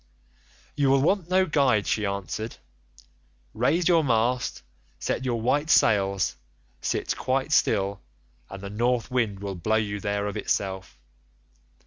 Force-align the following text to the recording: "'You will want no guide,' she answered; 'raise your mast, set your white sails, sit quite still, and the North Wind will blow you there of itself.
"'You 0.75 0.89
will 0.89 1.01
want 1.03 1.29
no 1.29 1.45
guide,' 1.45 1.85
she 1.85 2.07
answered; 2.07 2.57
'raise 3.53 3.87
your 3.87 4.03
mast, 4.03 4.63
set 4.97 5.23
your 5.25 5.39
white 5.39 5.69
sails, 5.69 6.37
sit 6.81 7.15
quite 7.15 7.51
still, 7.51 8.01
and 8.49 8.63
the 8.63 8.69
North 8.71 9.11
Wind 9.11 9.41
will 9.41 9.53
blow 9.53 9.75
you 9.75 9.99
there 9.99 10.25
of 10.25 10.37
itself. 10.37 10.97